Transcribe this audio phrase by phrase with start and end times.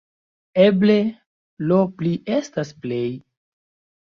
[0.63, 0.95] Eble
[1.67, 3.23] 'lo pli' estas 'plej'.